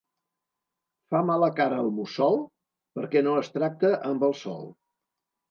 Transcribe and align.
Fa 1.11 1.19
mala 1.27 1.49
cara 1.59 1.77
el 1.83 1.89
mussol, 1.97 2.39
perquè 2.97 3.23
no 3.29 3.37
es 3.43 3.53
tracta 3.59 3.93
amb 4.15 4.27
el 4.31 4.35
sol. 4.43 4.67